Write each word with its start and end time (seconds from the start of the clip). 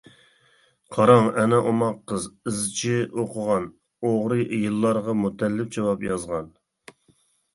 قاراڭ 0.95 1.27
ئەنە 1.41 1.57
ئوماق 1.71 1.99
قىز 2.11 2.23
«ئىز» 2.51 2.63
چى 2.79 2.95
ئوقۇغان، 3.07 3.67
ئوغرى 4.09 4.45
يىللارغا 4.63 5.17
مۇتەللىپ 5.23 5.71
جاۋاب 5.77 6.09
يازغان. 6.09 6.49